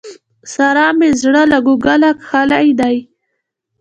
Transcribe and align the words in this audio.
سارا 0.53 0.87
مې 0.97 1.09
زړه 1.21 1.43
له 1.51 1.59
کوګله 1.65 2.09
کښلی 2.21 2.67
دی. 2.79 2.97